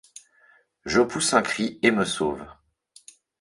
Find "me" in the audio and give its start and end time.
1.91-2.05